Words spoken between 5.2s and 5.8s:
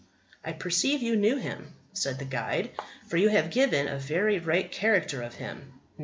of him."